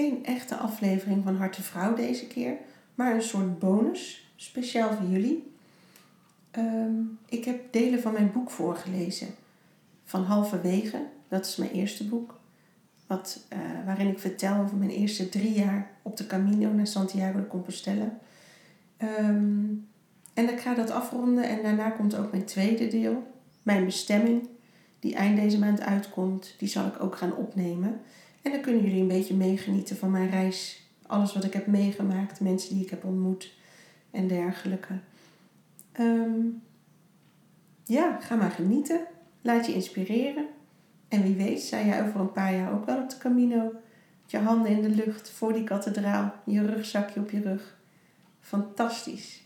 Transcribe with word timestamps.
geen 0.00 0.24
echte 0.24 0.56
aflevering 0.56 1.24
van 1.24 1.36
Harte 1.36 1.62
Vrouw 1.62 1.94
deze 1.94 2.26
keer, 2.26 2.56
maar 2.94 3.14
een 3.14 3.22
soort 3.22 3.58
bonus, 3.58 4.32
speciaal 4.36 4.92
voor 4.92 5.06
jullie. 5.06 5.52
Ehm, 6.50 6.94
ik 7.28 7.44
heb 7.44 7.72
delen 7.72 8.00
van 8.00 8.12
mijn 8.12 8.32
boek 8.32 8.50
voorgelezen. 8.50 9.28
Van 10.04 10.22
halverwege, 10.22 11.06
dat 11.28 11.46
is 11.46 11.56
mijn 11.56 11.70
eerste 11.70 12.08
boek. 12.08 12.38
Wat, 13.06 13.46
eh, 13.48 13.58
waarin 13.84 14.08
ik 14.08 14.18
vertel 14.18 14.56
over 14.62 14.76
mijn 14.76 14.90
eerste 14.90 15.28
drie 15.28 15.52
jaar 15.52 15.90
op 16.02 16.16
de 16.16 16.26
Camino 16.26 16.72
naar 16.72 16.86
Santiago 16.86 17.38
de 17.38 17.46
Compostela. 17.46 18.18
Ehm, 18.96 19.64
en 20.34 20.48
ik 20.48 20.60
ga 20.60 20.74
dat 20.74 20.90
afronden 20.90 21.44
en 21.44 21.62
daarna 21.62 21.90
komt 21.90 22.16
ook 22.16 22.30
mijn 22.30 22.44
tweede 22.44 22.88
deel, 22.88 23.22
mijn 23.62 23.84
bestemming, 23.84 24.48
die 25.00 25.14
eind 25.14 25.36
deze 25.36 25.58
maand 25.58 25.80
uitkomt. 25.80 26.54
Die 26.58 26.68
zal 26.68 26.86
ik 26.86 27.02
ook 27.02 27.16
gaan 27.16 27.36
opnemen. 27.36 28.00
En 28.42 28.50
dan 28.52 28.60
kunnen 28.60 28.82
jullie 28.82 29.00
een 29.00 29.08
beetje 29.08 29.34
meegenieten 29.34 29.96
van 29.96 30.10
mijn 30.10 30.30
reis. 30.30 30.88
Alles 31.06 31.32
wat 31.32 31.44
ik 31.44 31.52
heb 31.52 31.66
meegemaakt, 31.66 32.40
mensen 32.40 32.74
die 32.74 32.84
ik 32.84 32.90
heb 32.90 33.04
ontmoet 33.04 33.54
en 34.10 34.28
dergelijke. 34.28 34.98
Ehm, 35.92 36.40
ja, 37.84 38.20
ga 38.20 38.34
maar 38.34 38.50
genieten. 38.50 39.00
Laat 39.42 39.66
je 39.66 39.74
inspireren. 39.74 40.46
En 41.08 41.22
wie 41.22 41.34
weet, 41.34 41.60
sta 41.60 41.84
jij 41.84 42.06
over 42.06 42.20
een 42.20 42.32
paar 42.32 42.54
jaar 42.54 42.72
ook 42.72 42.86
wel 42.86 43.02
op 43.02 43.10
de 43.10 43.18
Camino. 43.18 43.62
Met 44.22 44.30
je 44.30 44.38
handen 44.38 44.70
in 44.70 44.82
de 44.82 45.04
lucht 45.04 45.30
voor 45.30 45.52
die 45.52 45.64
kathedraal, 45.64 46.32
je 46.44 46.66
rugzakje 46.66 47.20
op 47.20 47.30
je 47.30 47.40
rug. 47.40 47.78
Fantastisch. 48.40 49.42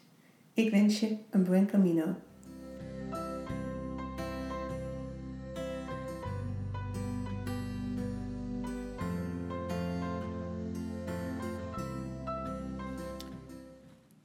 Ik 0.54 0.70
wens 0.70 1.00
je 1.00 1.16
een 1.30 1.44
buen 1.44 1.66
camino. 1.66 2.14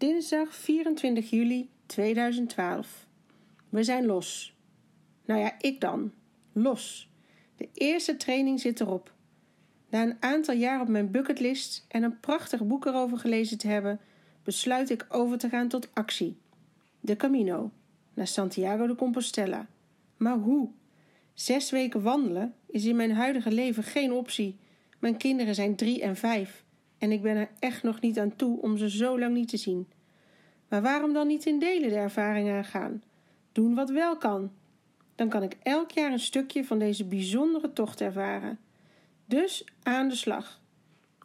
Dinsdag 0.10 0.56
24 0.56 1.30
juli 1.30 1.70
2012. 1.86 3.08
We 3.70 3.84
zijn 3.84 4.06
los. 4.06 4.56
Nou 5.26 5.40
ja, 5.40 5.56
ik 5.60 5.82
dan. 5.82 6.12
Los. 6.54 7.10
De 7.56 7.70
eerste 7.74 8.18
training 8.18 8.60
zit 8.60 8.80
erop. 8.80 9.14
Na 9.90 10.04
een 10.04 10.18
aantal 10.20 10.56
jaar 10.56 10.82
op 10.82 10.88
mijn 10.88 11.12
bucketlist 11.12 11.86
en 11.88 12.04
een 12.04 12.20
prachtig 12.20 12.64
boek 12.64 12.86
erover 12.86 13.18
gelezen 13.18 13.58
te 13.58 13.68
hebben, 13.68 14.00
besluit 14.44 14.90
ik 14.90 15.06
over 15.10 15.38
te 15.38 15.50
gaan 15.50 15.68
tot 15.68 15.90
actie. 15.94 16.38
De 17.00 17.16
Camino, 17.16 17.72
naar 18.14 18.28
Santiago 18.28 18.88
de 18.88 18.96
Compostela. 18.96 19.68
Maar 20.18 20.38
hoe? 20.38 20.70
Zes 21.34 21.72
weken 21.72 22.02
wandelen 22.02 22.54
is 22.68 22.86
in 22.86 22.96
mijn 22.96 23.12
huidige 23.12 23.52
leven 23.52 23.84
geen 23.84 24.12
optie. 24.12 24.58
Mijn 25.00 25.18
kinderen 25.18 25.56
zijn 25.56 25.76
drie 25.76 26.02
en 26.02 26.16
vijf 26.16 26.64
en 27.00 27.12
ik 27.12 27.22
ben 27.22 27.36
er 27.36 27.50
echt 27.60 27.84
nog 27.84 28.02
niet 28.02 28.20
aan 28.20 28.36
toe 28.36 28.62
om 28.62 28.78
ze 28.78 28.90
zo 28.90 29.20
lang 29.20 29.34
niet 29.34 29.48
te 29.48 29.58
zien. 29.58 29.88
Maar 30.70 30.82
waarom 30.82 31.14
dan 31.14 31.28
niet 31.28 31.46
in 31.46 31.60
delen 31.60 31.90
de 31.90 31.96
ervaring 31.96 32.50
aangaan? 32.50 33.04
Doen 33.52 33.76
wat 33.76 33.90
wel 33.90 34.18
kan. 34.18 34.52
Dan 35.16 35.30
kan 35.30 35.44
ik 35.44 35.58
elk 35.64 35.92
jaar 35.92 36.12
een 36.12 36.20
stukje 36.20 36.66
van 36.66 36.80
deze 36.80 37.06
bijzondere 37.06 37.74
tocht 37.74 38.02
ervaren. 38.02 38.60
Dus 39.26 39.66
aan 39.84 40.08
de 40.08 40.16
slag. 40.16 40.62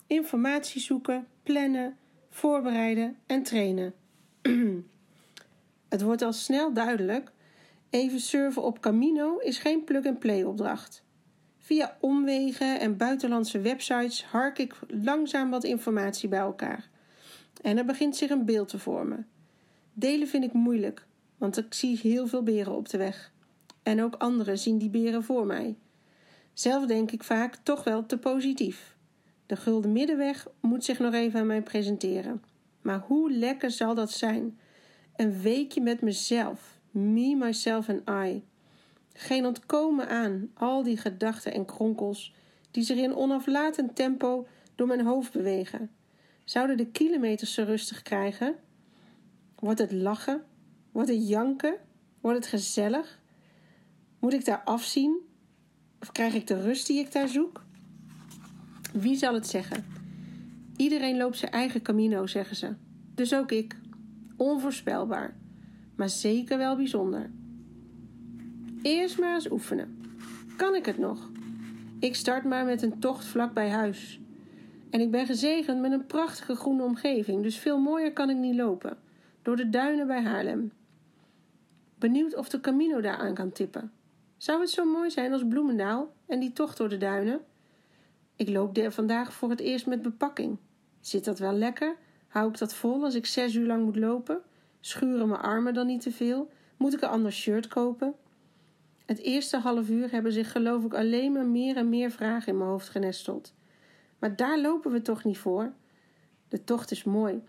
Informatie 0.06 0.80
zoeken, 0.80 1.26
plannen, 1.42 1.96
voorbereiden 2.30 3.16
en 3.26 3.42
trainen. 3.42 3.94
Het 5.88 6.02
wordt 6.02 6.22
al 6.22 6.32
snel 6.32 6.72
duidelijk: 6.72 7.32
even 7.90 8.20
surfen 8.20 8.62
op 8.62 8.80
Camino 8.80 9.38
is 9.38 9.58
geen 9.58 9.84
plug-and-play 9.84 10.44
opdracht. 10.44 11.02
Via 11.58 11.96
omwegen 12.00 12.80
en 12.80 12.96
buitenlandse 12.96 13.60
websites 13.60 14.24
hark 14.24 14.58
ik 14.58 14.74
langzaam 14.88 15.50
wat 15.50 15.64
informatie 15.64 16.28
bij 16.28 16.38
elkaar. 16.38 16.88
En 17.62 17.78
er 17.78 17.84
begint 17.84 18.16
zich 18.16 18.30
een 18.30 18.44
beeld 18.44 18.68
te 18.68 18.78
vormen. 18.78 19.28
Delen 19.96 20.28
vind 20.28 20.44
ik 20.44 20.52
moeilijk, 20.52 21.06
want 21.38 21.58
ik 21.58 21.74
zie 21.74 21.98
heel 22.02 22.26
veel 22.26 22.42
beren 22.42 22.76
op 22.76 22.88
de 22.88 22.98
weg. 22.98 23.32
En 23.82 24.02
ook 24.02 24.14
anderen 24.14 24.58
zien 24.58 24.78
die 24.78 24.90
beren 24.90 25.24
voor 25.24 25.46
mij. 25.46 25.76
Zelf 26.52 26.86
denk 26.86 27.10
ik 27.10 27.22
vaak 27.22 27.56
toch 27.62 27.84
wel 27.84 28.06
te 28.06 28.18
positief. 28.18 28.96
De 29.46 29.56
gulden 29.56 29.92
middenweg 29.92 30.46
moet 30.60 30.84
zich 30.84 30.98
nog 30.98 31.14
even 31.14 31.40
aan 31.40 31.46
mij 31.46 31.62
presenteren. 31.62 32.42
Maar 32.82 32.98
hoe 33.06 33.32
lekker 33.32 33.70
zal 33.70 33.94
dat 33.94 34.10
zijn? 34.10 34.58
Een 35.16 35.40
weekje 35.40 35.80
met 35.80 36.00
mezelf. 36.00 36.78
Me, 36.90 37.36
myself 37.36 37.88
en 37.88 38.02
I. 38.26 38.44
Geen 39.12 39.46
ontkomen 39.46 40.08
aan 40.08 40.50
al 40.54 40.82
die 40.82 40.96
gedachten 40.96 41.52
en 41.52 41.64
kronkels 41.64 42.34
die 42.70 42.82
zich 42.82 42.96
in 42.96 43.14
onaflatend 43.14 43.96
tempo 43.96 44.46
door 44.74 44.86
mijn 44.86 45.06
hoofd 45.06 45.32
bewegen. 45.32 45.90
Zouden 46.44 46.76
de 46.76 46.86
kilometers 46.86 47.54
ze 47.54 47.64
rustig 47.64 48.02
krijgen? 48.02 48.56
Wordt 49.64 49.78
het 49.78 49.92
lachen? 49.92 50.42
Wordt 50.92 51.08
het 51.08 51.28
janken? 51.28 51.76
Wordt 52.20 52.38
het 52.38 52.46
gezellig? 52.46 53.20
Moet 54.18 54.32
ik 54.32 54.44
daar 54.44 54.62
afzien? 54.64 55.18
Of 56.00 56.12
krijg 56.12 56.34
ik 56.34 56.46
de 56.46 56.60
rust 56.60 56.86
die 56.86 56.98
ik 56.98 57.12
daar 57.12 57.28
zoek? 57.28 57.64
Wie 58.92 59.16
zal 59.16 59.34
het 59.34 59.46
zeggen? 59.46 59.84
Iedereen 60.76 61.16
loopt 61.16 61.36
zijn 61.36 61.52
eigen 61.52 61.82
camino, 61.82 62.26
zeggen 62.26 62.56
ze. 62.56 62.74
Dus 63.14 63.34
ook 63.34 63.50
ik. 63.50 63.76
Onvoorspelbaar, 64.36 65.36
maar 65.96 66.08
zeker 66.08 66.58
wel 66.58 66.76
bijzonder. 66.76 67.30
Eerst 68.82 69.18
maar 69.18 69.34
eens 69.34 69.50
oefenen. 69.50 69.98
Kan 70.56 70.74
ik 70.74 70.86
het 70.86 70.98
nog? 70.98 71.30
Ik 71.98 72.14
start 72.14 72.44
maar 72.44 72.64
met 72.64 72.82
een 72.82 72.98
tocht 72.98 73.24
vlak 73.24 73.54
bij 73.54 73.70
huis. 73.70 74.20
En 74.90 75.00
ik 75.00 75.10
ben 75.10 75.26
gezegend 75.26 75.80
met 75.80 75.92
een 75.92 76.06
prachtige 76.06 76.54
groene 76.54 76.82
omgeving, 76.82 77.42
dus 77.42 77.58
veel 77.58 77.78
mooier 77.78 78.12
kan 78.12 78.30
ik 78.30 78.36
niet 78.36 78.56
lopen. 78.56 79.02
Door 79.44 79.56
de 79.56 79.70
duinen 79.70 80.06
bij 80.06 80.22
Haarlem. 80.22 80.72
Benieuwd 81.98 82.36
of 82.36 82.48
de 82.48 82.60
Camino 82.60 83.00
daar 83.00 83.16
aan 83.16 83.34
kan 83.34 83.52
tippen. 83.52 83.92
Zou 84.36 84.60
het 84.60 84.70
zo 84.70 84.84
mooi 84.84 85.10
zijn 85.10 85.32
als 85.32 85.48
Bloemendaal 85.48 86.14
en 86.26 86.40
die 86.40 86.52
tocht 86.52 86.76
door 86.76 86.88
de 86.88 86.96
duinen? 86.96 87.40
Ik 88.36 88.48
loop 88.48 88.86
vandaag 88.88 89.32
voor 89.32 89.50
het 89.50 89.60
eerst 89.60 89.86
met 89.86 90.02
bepakking. 90.02 90.58
Zit 91.00 91.24
dat 91.24 91.38
wel 91.38 91.52
lekker? 91.52 91.96
Hou 92.28 92.48
ik 92.48 92.58
dat 92.58 92.74
vol 92.74 93.04
als 93.04 93.14
ik 93.14 93.26
zes 93.26 93.54
uur 93.54 93.66
lang 93.66 93.84
moet 93.84 93.96
lopen? 93.96 94.42
Schuren 94.80 95.28
mijn 95.28 95.40
armen 95.40 95.74
dan 95.74 95.86
niet 95.86 96.02
te 96.02 96.12
veel? 96.12 96.50
Moet 96.76 96.94
ik 96.94 97.00
een 97.00 97.08
ander 97.08 97.32
shirt 97.32 97.66
kopen? 97.66 98.14
Het 99.06 99.18
eerste 99.18 99.58
half 99.58 99.88
uur 99.88 100.10
hebben 100.10 100.32
zich 100.32 100.52
geloof 100.52 100.84
ik 100.84 100.94
alleen 100.94 101.32
maar 101.32 101.46
meer 101.46 101.76
en 101.76 101.88
meer 101.88 102.10
vragen 102.10 102.52
in 102.52 102.58
mijn 102.58 102.70
hoofd 102.70 102.88
genesteld. 102.88 103.54
Maar 104.18 104.36
daar 104.36 104.60
lopen 104.60 104.90
we 104.90 105.02
toch 105.02 105.24
niet 105.24 105.38
voor? 105.38 105.72
De 106.48 106.64
tocht 106.64 106.90
is 106.90 107.04
mooi. 107.04 107.42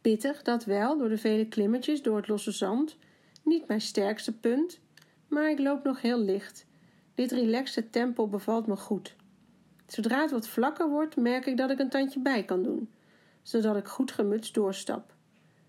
Pittig, 0.00 0.42
dat 0.42 0.64
wel, 0.64 0.98
door 0.98 1.08
de 1.08 1.18
vele 1.18 1.46
klimmetjes 1.46 2.02
door 2.02 2.16
het 2.16 2.28
losse 2.28 2.52
zand. 2.52 2.96
Niet 3.42 3.68
mijn 3.68 3.80
sterkste 3.80 4.38
punt, 4.38 4.80
maar 5.28 5.50
ik 5.50 5.58
loop 5.58 5.84
nog 5.84 6.00
heel 6.00 6.20
licht. 6.20 6.66
Dit 7.14 7.32
relaxte 7.32 7.90
tempo 7.90 8.26
bevalt 8.26 8.66
me 8.66 8.76
goed. 8.76 9.16
Zodra 9.86 10.22
het 10.22 10.30
wat 10.30 10.48
vlakker 10.48 10.88
wordt, 10.88 11.16
merk 11.16 11.46
ik 11.46 11.56
dat 11.56 11.70
ik 11.70 11.78
een 11.78 11.88
tandje 11.88 12.20
bij 12.20 12.44
kan 12.44 12.62
doen 12.62 12.88
zodat 13.48 13.76
ik 13.76 13.86
goed 13.86 14.12
gemutst 14.12 14.54
doorstap. 14.54 15.14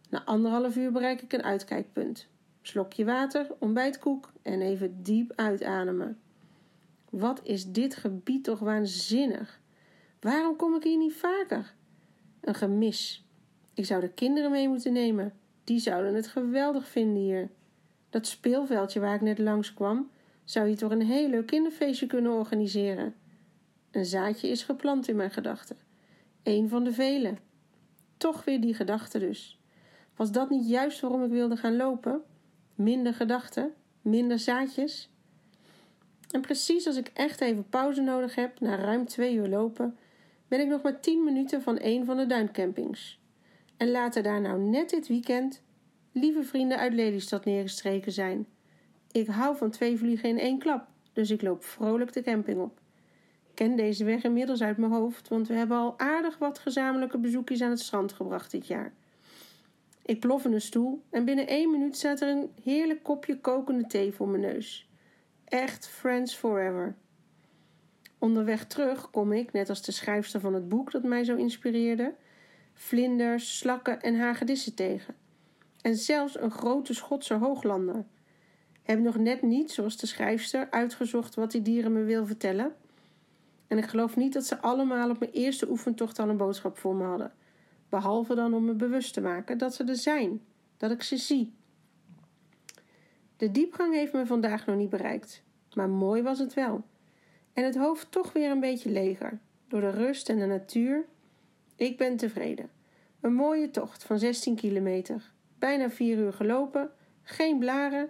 Na 0.10 0.24
anderhalf 0.26 0.76
uur 0.76 0.92
bereik 0.92 1.22
ik 1.22 1.34
een 1.34 1.44
uitkijkpunt. 1.44 2.28
Slokje 2.62 3.06
water, 3.06 3.48
ontbijtkoek 3.60 4.32
en 4.42 4.62
even 4.62 5.04
diep 5.04 5.34
uitademen. 5.36 6.20
Wat 7.10 7.40
is 7.44 7.72
dit 7.72 7.96
gebied 7.96 8.44
toch 8.44 8.60
waanzinnig? 8.60 9.60
Waarom 10.20 10.56
kom 10.56 10.76
ik 10.76 10.84
hier 10.84 10.98
niet 10.98 11.14
vaker? 11.14 11.74
Een 12.42 12.56
gemis. 12.56 13.26
Ik 13.80 13.86
zou 13.86 14.02
de 14.02 14.10
kinderen 14.10 14.52
mee 14.52 14.68
moeten 14.68 14.94
nemen. 14.94 15.34
Die 15.64 15.80
zouden 15.80 16.16
het 16.16 16.28
geweldig 16.28 16.88
vinden 16.88 17.22
hier. 17.22 17.50
Dat 18.10 18.28
speelveldje 18.28 19.00
waar 19.00 19.16
ik 19.16 19.22
net 19.22 19.38
langs 19.38 19.74
kwam, 19.74 20.10
zou 20.44 20.68
je 20.68 20.76
toch 20.76 20.92
een 20.92 21.02
heel 21.02 21.30
leuk 21.30 21.46
kinderfeestje 21.46 22.08
kunnen 22.08 22.32
organiseren. 22.32 23.16
Een 23.92 24.06
zaadje 24.06 24.48
is 24.48 24.64
geplant 24.64 25.08
in 25.08 25.16
mijn 25.16 25.32
gedachten. 25.32 25.78
Een 26.44 26.70
van 26.70 26.84
de 26.84 26.94
vele. 26.94 27.34
Toch 28.18 28.44
weer 28.44 28.62
die 28.62 28.74
gedachte 28.74 29.20
dus. 29.20 29.60
Was 30.16 30.32
dat 30.32 30.50
niet 30.50 30.70
juist 30.70 31.00
waarom 31.00 31.24
ik 31.24 31.32
wilde 31.32 31.58
gaan 31.58 31.76
lopen? 31.76 32.22
Minder 32.76 33.14
gedachten, 33.14 33.74
minder 34.02 34.40
zaadjes. 34.40 35.10
En 36.32 36.42
precies 36.42 36.88
als 36.88 36.98
ik 36.98 37.12
echt 37.14 37.42
even 37.42 37.70
pauze 37.70 38.02
nodig 38.02 38.36
heb, 38.36 38.60
na 38.60 38.76
ruim 38.76 39.06
twee 39.06 39.36
uur 39.36 39.48
lopen, 39.48 39.98
ben 40.48 40.60
ik 40.60 40.68
nog 40.68 40.82
maar 40.82 41.00
tien 41.00 41.24
minuten 41.24 41.62
van 41.62 41.78
een 41.82 42.06
van 42.06 42.18
de 42.18 42.26
duincampings. 42.26 43.19
En 43.80 43.92
laten 43.92 44.24
daar 44.24 44.42
nou 44.42 44.60
net 44.60 44.90
dit 44.90 45.08
weekend 45.08 45.62
lieve 46.12 46.44
vrienden 46.44 46.78
uit 46.78 46.94
Lelystad 46.94 47.46
neergestreken 47.46 48.12
zijn. 48.12 48.48
Ik 49.12 49.28
hou 49.28 49.58
van 49.58 49.70
twee 49.70 49.98
vliegen 49.98 50.30
in 50.30 50.40
één 50.40 50.60
klap, 50.60 50.88
dus 51.14 51.30
ik 51.30 51.42
loop 51.42 51.64
vrolijk 51.64 52.14
de 52.14 52.22
camping 52.22 52.60
op 52.60 52.80
ken 53.60 53.76
deze 53.76 54.04
weg 54.04 54.24
inmiddels 54.24 54.62
uit 54.62 54.78
mijn 54.78 54.92
hoofd, 54.92 55.28
want 55.28 55.48
we 55.48 55.54
hebben 55.54 55.78
al 55.78 56.00
aardig 56.00 56.38
wat 56.38 56.60
gezamenlijke 56.60 57.18
bezoekjes 57.18 57.62
aan 57.62 57.70
het 57.70 57.80
strand 57.80 58.14
gebracht 58.14 58.52
dit 58.52 58.68
jaar. 58.68 58.94
Ik 60.06 60.20
plof 60.20 60.46
in 60.46 60.54
een 60.54 60.62
stoel 60.62 61.04
en 61.10 61.26
binnen 61.26 61.48
één 61.48 61.72
minuut 61.72 61.96
staat 61.96 62.22
er 62.22 62.30
een 62.30 62.50
heerlijk 62.64 63.04
kopje 63.04 63.40
kokende 63.40 63.88
thee 63.88 64.12
voor 64.12 64.28
mijn 64.28 64.42
neus. 64.42 64.90
Echt 65.46 65.88
friends 65.88 66.36
forever. 66.36 66.96
Onderweg 68.18 68.66
terug 68.66 69.10
kom 69.10 69.32
ik, 69.32 69.52
net 69.52 69.70
als 69.70 69.82
de 69.82 69.92
schrijfster 69.92 70.40
van 70.40 70.54
het 70.54 70.70
boek 70.70 70.92
dat 70.92 71.04
mij 71.04 71.24
zo 71.24 71.36
inspireerde, 71.36 72.14
vlinders, 72.80 73.58
slakken 73.58 74.02
en 74.02 74.20
hagedissen 74.20 74.76
tegen. 74.76 75.16
En 75.82 75.96
zelfs 75.96 76.40
een 76.40 76.52
grote 76.52 76.94
Schotse 76.94 77.34
hooglander. 77.34 78.06
Heb 78.84 79.00
nog 79.00 79.18
net 79.18 79.42
niet, 79.42 79.72
zoals 79.72 79.98
de 79.98 80.08
schrijfster, 80.08 80.68
uitgezocht 80.70 81.36
wat 81.36 81.52
die 81.52 81.62
dieren 81.62 81.94
me 81.94 82.04
wil 82.04 82.26
vertellen. 82.26 82.76
En 83.68 83.78
ik 83.78 83.86
geloof 83.86 84.16
niet 84.16 84.34
dat 84.34 84.46
ze 84.46 84.62
allemaal 84.62 85.10
op 85.10 85.20
mijn 85.20 85.32
eerste 85.32 85.70
oefentocht 85.70 86.20
al 86.20 86.30
een 86.30 86.38
boodschap 86.38 86.78
voor 86.78 86.96
me 86.96 87.04
hadden. 87.04 87.32
Behalve 87.90 88.36
dan 88.36 88.54
om 88.54 88.66
me 88.66 88.74
bewust 88.74 89.14
te 89.14 89.22
maken 89.22 89.58
dat 89.58 89.76
ze 89.76 89.84
er 89.84 89.96
zijn, 89.96 90.42
dat 90.78 90.92
ik 90.92 91.02
ze 91.02 91.18
zie. 91.18 91.54
De 93.38 93.52
diepgang 93.52 93.94
heeft 93.94 94.14
me 94.14 94.26
vandaag 94.26 94.66
nog 94.66 94.76
niet 94.76 94.90
bereikt, 94.90 95.44
maar 95.74 95.90
mooi 95.90 96.22
was 96.22 96.40
het 96.40 96.54
wel. 96.54 96.84
En 97.54 97.64
het 97.64 97.78
hoofd 97.78 98.12
toch 98.12 98.34
weer 98.34 98.52
een 98.52 98.60
beetje 98.60 98.90
leger, 98.90 99.40
door 99.68 99.82
de 99.82 99.92
rust 99.92 100.30
en 100.30 100.40
de 100.40 100.46
natuur. 100.46 101.06
Ik 101.80 101.98
ben 101.98 102.18
tevreden. 102.18 102.70
Een 103.22 103.34
mooie 103.34 103.70
tocht 103.72 104.04
van 104.04 104.20
16 104.20 104.56
kilometer, 104.56 105.32
bijna 105.60 105.90
4 105.90 106.18
uur 106.18 106.34
gelopen, 106.34 106.92
geen 107.24 107.60
blaren. 107.60 108.10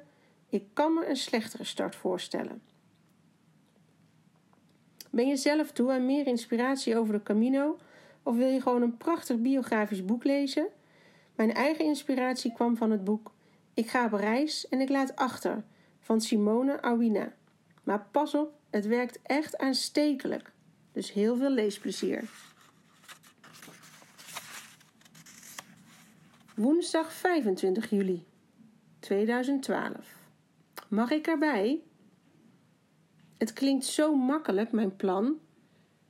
Ik 0.50 0.64
kan 0.74 0.94
me 0.94 1.06
een 1.06 1.16
slechtere 1.16 1.64
start 1.64 1.96
voorstellen. 1.96 2.62
Ben 5.10 5.28
je 5.28 5.36
zelf 5.36 5.72
toe 5.72 5.92
aan 5.92 6.06
meer 6.06 6.28
inspiratie 6.28 6.98
over 6.98 7.14
de 7.14 7.24
Camino? 7.24 7.78
Of 8.24 8.36
wil 8.36 8.48
je 8.48 8.62
gewoon 8.62 8.82
een 8.82 8.98
prachtig 8.98 9.38
biografisch 9.38 10.06
boek 10.06 10.24
lezen? 10.24 10.68
Mijn 11.36 11.54
eigen 11.54 11.86
inspiratie 11.86 12.54
kwam 12.54 12.78
van 12.78 12.92
het 12.92 13.04
boek 13.04 13.32
Ik 13.74 13.90
ga 13.90 14.06
op 14.06 14.14
reis 14.14 14.68
en 14.68 14.82
ik 14.82 14.90
laat 14.90 15.16
achter 15.16 15.64
van 16.00 16.22
Simone 16.22 16.82
Awina. 16.82 17.34
Maar 17.84 18.08
pas 18.12 18.36
op, 18.36 18.54
het 18.70 18.86
werkt 18.86 19.20
echt 19.24 19.58
aanstekelijk. 19.58 20.52
Dus 20.92 21.14
heel 21.14 21.36
veel 21.36 21.52
leesplezier. 21.52 22.49
Woensdag 26.60 27.14
25 27.14 27.90
juli 27.90 28.26
2012. 29.00 30.18
Mag 30.88 31.12
ik 31.12 31.28
erbij? 31.28 31.82
Het 33.38 33.54
klinkt 33.54 33.86
zo 33.86 34.16
makkelijk, 34.16 34.72
mijn 34.72 34.96
plan. 34.96 35.40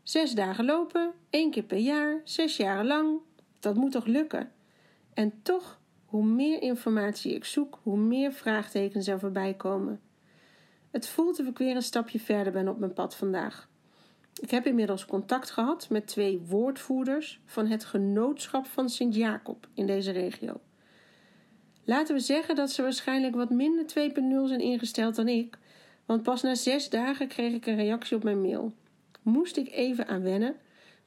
Zes 0.04 0.32
dagen 0.32 0.66
lopen, 0.66 1.14
één 1.30 1.52
keer 1.52 1.64
per 1.64 1.78
jaar, 1.78 2.22
zes 2.24 2.58
jaar 2.58 2.86
lang. 2.86 3.20
Dat 3.60 3.76
moet 3.76 3.92
toch 3.92 4.06
lukken? 4.06 4.52
En 5.14 5.42
toch, 5.42 5.80
hoe 6.06 6.26
meer 6.26 6.62
informatie 6.62 7.34
ik 7.34 7.46
zoek, 7.46 7.80
hoe 7.84 7.98
meer 7.98 8.32
vraagtekens 8.32 9.08
er 9.08 9.20
voorbij 9.20 9.54
komen. 9.54 10.02
Het 10.92 11.08
voelt 11.08 11.40
of 11.40 11.48
ik 11.48 11.58
weer 11.58 11.76
een 11.76 11.82
stapje 11.82 12.20
verder 12.20 12.54
ben 12.54 12.68
op 12.68 12.80
mijn 12.80 12.94
pad 12.94 13.16
vandaag. 13.16 13.70
Ik 14.40 14.52
heb 14.52 14.66
inmiddels 14.66 15.06
contact 15.06 15.52
gehad 15.52 15.90
met 15.90 16.08
twee 16.08 16.42
woordvoerders 16.48 17.40
van 17.46 17.68
het 17.68 17.86
genootschap 17.86 18.66
van 18.66 18.90
Sint-Jacob 18.90 19.68
in 19.74 19.86
deze 19.86 20.12
regio. 20.12 20.60
Laten 21.84 22.16
we 22.16 22.22
zeggen 22.22 22.56
dat 22.56 22.72
ze 22.72 22.82
waarschijnlijk 22.82 23.36
wat 23.36 23.50
minder 23.50 23.86
2.0 23.86 24.48
zijn 24.48 24.60
ingesteld 24.60 25.16
dan 25.16 25.28
ik, 25.28 25.58
want 26.06 26.24
pas 26.24 26.42
na 26.42 26.56
zes 26.56 26.90
dagen 26.90 27.28
kreeg 27.28 27.54
ik 27.54 27.66
een 27.66 27.76
reactie 27.76 28.18
op 28.18 28.24
mijn 28.24 28.42
mail. 28.42 28.74
Moest 29.22 29.58
ik 29.58 29.72
even 29.72 30.08
aan 30.08 30.22
wennen, 30.22 30.56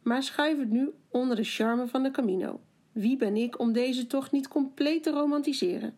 maar 0.02 0.22
schuif 0.22 0.58
het 0.58 0.70
nu 0.70 0.90
onder 1.10 1.36
de 1.36 1.44
charme 1.44 1.86
van 1.86 2.02
de 2.02 2.10
Camino. 2.10 2.60
Wie 2.92 3.16
ben 3.16 3.36
ik 3.36 3.58
om 3.58 3.72
deze 3.72 4.06
toch 4.06 4.30
niet 4.30 4.48
compleet 4.48 5.02
te 5.02 5.10
romantiseren? 5.10 5.96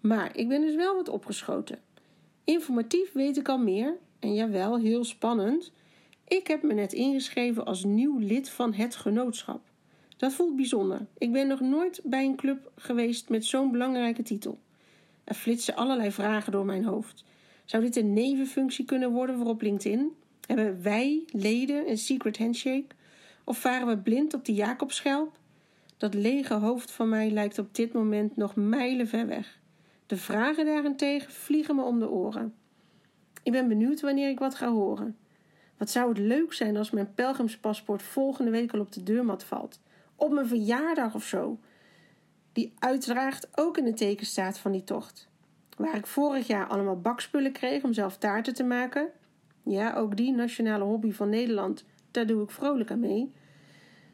Maar 0.00 0.36
ik 0.36 0.48
ben 0.48 0.60
dus 0.60 0.74
wel 0.74 0.94
wat 0.94 1.08
opgeschoten. 1.08 1.78
Informatief 2.44 3.12
weet 3.12 3.36
ik 3.36 3.48
al 3.48 3.58
meer, 3.58 3.96
en 4.18 4.34
jawel, 4.34 4.78
heel 4.78 5.04
spannend. 5.04 5.72
Ik 6.28 6.46
heb 6.46 6.62
me 6.62 6.74
net 6.74 6.92
ingeschreven 6.92 7.64
als 7.64 7.84
nieuw 7.84 8.18
lid 8.18 8.50
van 8.50 8.74
het 8.74 8.96
genootschap. 8.96 9.60
Dat 10.16 10.32
voelt 10.32 10.56
bijzonder. 10.56 11.06
Ik 11.18 11.32
ben 11.32 11.46
nog 11.46 11.60
nooit 11.60 12.00
bij 12.04 12.24
een 12.24 12.36
club 12.36 12.72
geweest 12.76 13.28
met 13.28 13.44
zo'n 13.44 13.70
belangrijke 13.70 14.22
titel. 14.22 14.58
Er 15.24 15.34
flitsen 15.34 15.76
allerlei 15.76 16.12
vragen 16.12 16.52
door 16.52 16.64
mijn 16.64 16.84
hoofd. 16.84 17.24
Zou 17.64 17.82
dit 17.82 17.96
een 17.96 18.12
nevenfunctie 18.12 18.84
kunnen 18.84 19.12
worden 19.12 19.36
voor 19.36 19.46
op 19.46 19.62
LinkedIn? 19.62 20.12
Hebben 20.46 20.82
wij, 20.82 21.24
leden, 21.30 21.88
een 21.88 21.98
secret 21.98 22.38
handshake? 22.38 22.86
Of 23.44 23.58
varen 23.58 23.86
we 23.86 23.98
blind 23.98 24.34
op 24.34 24.44
de 24.44 24.54
Jacobschelp? 24.54 25.38
Dat 25.96 26.14
lege 26.14 26.54
hoofd 26.54 26.90
van 26.90 27.08
mij 27.08 27.30
lijkt 27.30 27.58
op 27.58 27.74
dit 27.74 27.92
moment 27.92 28.36
nog 28.36 28.56
mijlen 28.56 29.08
ver 29.08 29.26
weg. 29.26 29.58
De 30.06 30.16
vragen 30.16 30.64
daarentegen 30.64 31.32
vliegen 31.32 31.76
me 31.76 31.82
om 31.82 31.98
de 31.98 32.10
oren. 32.10 32.54
Ik 33.42 33.52
ben 33.52 33.68
benieuwd 33.68 34.00
wanneer 34.00 34.28
ik 34.28 34.38
wat 34.38 34.54
ga 34.54 34.70
horen. 34.70 35.16
Wat 35.76 35.90
zou 35.90 36.08
het 36.08 36.18
leuk 36.18 36.52
zijn 36.52 36.76
als 36.76 36.90
mijn 36.90 37.14
pelgrimspaspoort 37.14 38.02
volgende 38.02 38.50
week 38.50 38.72
al 38.72 38.80
op 38.80 38.92
de 38.92 39.02
deurmat 39.02 39.44
valt? 39.44 39.80
Op 40.16 40.32
mijn 40.32 40.46
verjaardag 40.46 41.14
of 41.14 41.24
zo. 41.24 41.58
Die 42.52 42.72
uiteraard 42.78 43.48
ook 43.54 43.78
in 43.78 43.86
het 43.86 43.96
teken 43.96 44.26
staat 44.26 44.58
van 44.58 44.72
die 44.72 44.84
tocht. 44.84 45.28
Waar 45.76 45.96
ik 45.96 46.06
vorig 46.06 46.46
jaar 46.46 46.66
allemaal 46.66 47.00
bakspullen 47.00 47.52
kreeg 47.52 47.82
om 47.82 47.92
zelf 47.92 48.16
taarten 48.16 48.54
te 48.54 48.64
maken. 48.64 49.08
Ja, 49.62 49.94
ook 49.94 50.16
die 50.16 50.32
nationale 50.32 50.84
hobby 50.84 51.12
van 51.12 51.28
Nederland, 51.28 51.84
daar 52.10 52.26
doe 52.26 52.42
ik 52.42 52.50
vrolijk 52.50 52.90
aan 52.90 53.00
mee. 53.00 53.32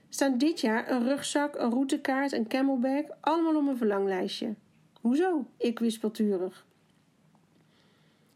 Staan 0.09 0.39
dit 0.39 0.61
jaar 0.61 0.91
een 0.91 1.05
rugzak, 1.05 1.55
een 1.55 1.71
routekaart, 1.71 2.33
een 2.33 2.49
camelbag, 2.49 3.05
allemaal 3.21 3.57
op 3.57 3.65
mijn 3.65 3.77
verlanglijstje. 3.77 4.55
Hoezo? 5.01 5.47
Ik 5.57 5.79
wispelturig. 5.79 6.67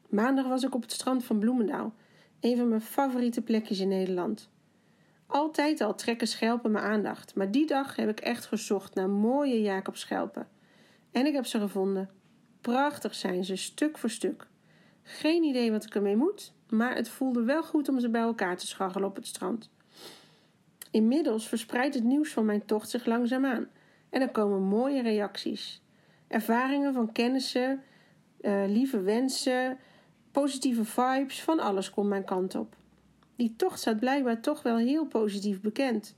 Maandag 0.09 0.47
was 0.47 0.63
ik 0.63 0.75
op 0.75 0.83
het 0.83 0.93
strand 0.93 1.25
van 1.25 1.39
Bloemendaal, 1.39 1.95
een 2.41 2.57
van 2.57 2.69
mijn 2.69 2.81
favoriete 2.81 3.43
plekjes 3.43 3.81
in 3.81 3.89
Nederland. 3.89 4.49
Altijd 5.27 5.81
al 5.81 5.95
trekken 5.95 6.27
schelpen 6.27 6.71
mijn 6.71 6.85
aandacht, 6.85 7.35
maar 7.35 7.51
die 7.51 7.67
dag 7.67 7.97
heb 7.97 8.09
ik 8.09 8.21
echt 8.21 8.47
gezocht 8.47 8.95
naar 8.95 9.11
mooie 9.11 9.63
Jacobschelpen. 9.63 10.49
En 11.13 11.27
ik 11.27 11.35
heb 11.35 11.47
ze 11.47 11.59
gevonden. 11.59 12.11
Prachtig 12.61 13.15
zijn 13.15 13.45
ze, 13.45 13.57
stuk 13.57 13.99
voor 13.99 14.11
stuk. 14.11 14.47
Geen 15.03 15.43
idee 15.43 15.71
wat 15.71 15.85
ik 15.85 15.95
ermee 15.95 16.17
moet, 16.17 16.53
maar 16.69 16.95
het 16.95 17.09
voelde 17.09 17.43
wel 17.43 17.63
goed 17.63 17.89
om 17.89 18.01
ze 18.01 18.09
bij 18.09 18.21
elkaar 18.21 18.57
te 18.57 18.67
scharrelen 18.67 19.09
op 19.09 19.17
het 19.17 19.27
strand. 19.27 19.71
Inmiddels 20.91 21.49
verspreidt 21.49 21.95
het 21.95 22.05
nieuws 22.05 22.33
van 22.33 22.45
mijn 22.45 22.65
tocht 22.65 22.91
zich 22.91 23.07
langzaamaan 23.07 23.69
en 24.11 24.21
er 24.21 24.31
komen 24.31 24.63
mooie 24.63 25.03
reacties. 25.03 25.83
Ervaringen 26.29 26.93
van 26.93 27.13
kennissen, 27.13 27.83
uh, 28.41 28.65
lieve 28.67 29.01
wensen, 29.01 29.79
positieve 30.41 30.85
vibes, 30.85 31.43
van 31.43 31.61
alles 31.61 31.91
komt 31.91 32.09
mijn 32.09 32.25
kant 32.25 32.55
op. 32.55 32.77
Die 33.37 33.55
tocht 33.57 33.79
staat 33.79 33.99
blijkbaar 33.99 34.41
toch 34.41 34.63
wel 34.63 34.77
heel 34.77 35.07
positief 35.07 35.61
bekend. 35.61 36.17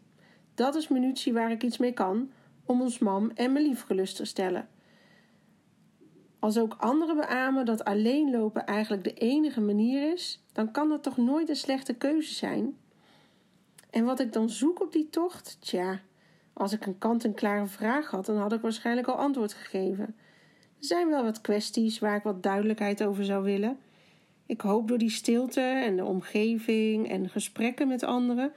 Dat 0.55 0.75
is 0.75 0.89
munitie 0.89 1.33
waar 1.33 1.51
ik 1.51 1.63
iets 1.63 1.79
mee 1.79 1.93
kan 1.93 2.31
om 2.65 2.81
ons 2.81 2.99
mam 2.99 3.31
en 3.35 3.53
mijn 3.53 3.65
lief 3.65 3.83
gerust 3.83 4.17
te 4.17 4.25
stellen. 4.25 4.69
Als 6.39 6.59
ook 6.59 6.77
anderen 6.79 7.17
beamen 7.17 7.65
dat 7.65 7.85
alleen 7.85 8.31
lopen 8.31 8.67
eigenlijk 8.67 9.05
de 9.05 9.15
enige 9.15 9.61
manier 9.61 10.13
is, 10.13 10.45
dan 10.53 10.71
kan 10.71 10.89
dat 10.89 11.03
toch 11.03 11.17
nooit 11.17 11.49
een 11.49 11.57
slechte 11.57 11.95
keuze 11.95 12.35
zijn? 12.35 12.77
En 13.91 14.05
wat 14.05 14.21
ik 14.21 14.33
dan 14.33 14.51
zoek 14.51 14.81
op 14.81 14.93
die 14.93 15.11
tocht? 15.11 15.57
Tja, 15.61 16.01
als 16.53 16.73
ik 16.73 16.87
een 16.87 16.99
kant-en-klare 16.99 17.67
vraag 17.67 18.11
had, 18.11 18.27
dan 18.27 18.37
had 18.37 18.53
ik 18.53 18.61
waarschijnlijk 18.61 19.07
al 19.07 19.17
antwoord 19.17 19.53
gegeven. 19.53 20.17
Er 20.79 20.85
zijn 20.85 21.09
wel 21.09 21.23
wat 21.23 21.41
kwesties 21.41 21.99
waar 21.99 22.17
ik 22.17 22.23
wat 22.23 22.43
duidelijkheid 22.43 23.05
over 23.05 23.25
zou 23.25 23.45
willen. 23.45 23.79
Ik 24.49 24.61
hoop 24.61 24.89
door 24.89 24.99
die 24.99 25.11
stilte 25.11 25.61
en 25.61 25.97
de 25.97 26.05
omgeving 26.05 27.09
en 27.09 27.29
gesprekken 27.29 27.89
met 27.89 28.03
anderen 28.03 28.53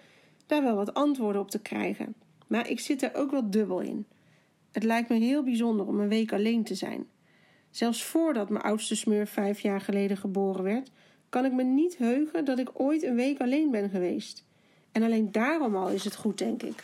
daar 0.46 0.64
wel 0.64 0.76
wat 0.76 0.94
antwoorden 0.94 1.42
op 1.42 1.52
te 1.52 1.62
krijgen. 1.62 2.14
Maar 2.48 2.70
ik 2.70 2.80
zit 2.80 3.02
er 3.02 3.16
ook 3.16 3.32
wel 3.32 3.50
dubbel 3.50 3.80
in. 3.80 4.06
Het 4.72 4.84
lijkt 4.84 5.10
me 5.10 5.16
heel 5.16 5.44
bijzonder 5.44 5.88
om 5.88 6.00
een 6.00 6.08
week 6.08 6.34
alleen 6.34 6.64
te 6.64 6.76
zijn. 6.76 7.08
Zelfs 7.70 8.04
voordat 8.04 8.50
mijn 8.50 8.64
oudste 8.64 8.96
smeur 8.96 9.28
vijf 9.28 9.60
jaar 9.60 9.82
geleden 9.82 10.18
geboren 10.18 10.64
werd, 10.64 10.92
kan 11.30 11.46
ik 11.46 11.54
me 11.54 11.64
niet 11.64 11.98
heugen 11.98 12.46
dat 12.46 12.60
ik 12.60 12.70
ooit 12.74 13.04
een 13.04 13.16
week 13.16 13.40
alleen 13.40 13.72
ben 13.72 13.90
geweest. 13.90 14.46
En 14.92 15.04
alleen 15.04 15.32
daarom 15.32 15.76
al 15.76 15.90
is 15.90 16.04
het 16.04 16.16
goed, 16.16 16.38
denk 16.38 16.64
ik. 16.64 16.84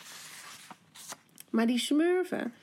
Maar 1.49 1.67
die 1.67 1.79
smurven, 1.79 2.53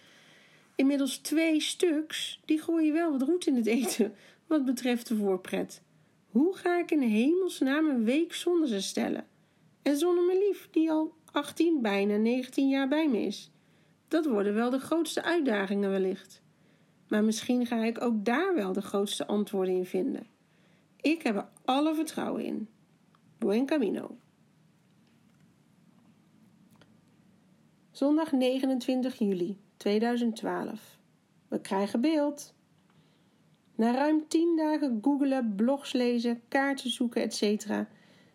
inmiddels 0.74 1.18
twee 1.18 1.60
stuks, 1.60 2.40
die 2.44 2.60
gooien 2.60 2.92
wel 2.92 3.10
wat 3.10 3.22
roet 3.22 3.46
in 3.46 3.56
het 3.56 3.66
eten 3.66 4.14
wat 4.46 4.64
betreft 4.64 5.08
de 5.08 5.16
voorpret. 5.16 5.82
Hoe 6.34 6.56
ga 6.56 6.78
ik 6.78 6.90
in 6.90 7.00
hemelsnaam 7.00 7.88
een 7.88 8.04
week 8.04 8.34
zonder 8.34 8.68
ze 8.68 8.80
stellen? 8.80 9.26
En 9.82 9.96
zonder 9.96 10.24
mijn 10.24 10.38
lief, 10.38 10.68
die 10.70 10.90
al 10.90 11.14
18, 11.32 11.82
bijna 11.82 12.16
19 12.16 12.68
jaar 12.68 12.88
bij 12.88 13.08
me 13.08 13.18
is. 13.18 13.50
Dat 14.08 14.26
worden 14.26 14.54
wel 14.54 14.70
de 14.70 14.78
grootste 14.78 15.22
uitdagingen 15.22 15.90
wellicht. 15.90 16.42
Maar 17.08 17.24
misschien 17.24 17.66
ga 17.66 17.84
ik 17.84 18.00
ook 18.00 18.24
daar 18.24 18.54
wel 18.54 18.72
de 18.72 18.82
grootste 18.82 19.26
antwoorden 19.26 19.74
in 19.74 19.84
vinden. 19.84 20.26
Ik 21.00 21.22
heb 21.22 21.36
er 21.36 21.48
alle 21.64 21.94
vertrouwen 21.94 22.44
in. 22.44 22.68
Buen 23.38 23.66
camino. 23.66 24.16
Zondag 27.90 28.32
29 28.32 29.18
juli 29.18 29.58
2012. 29.76 30.98
We 31.48 31.60
krijgen 31.60 32.00
beeld. 32.00 32.53
Na 33.74 33.92
ruim 33.92 34.24
10 34.28 34.56
dagen 34.56 34.98
googelen, 35.02 35.54
blogs 35.56 35.92
lezen, 35.92 36.40
kaarten 36.48 36.90
zoeken, 36.90 37.22
etc. 37.22 37.66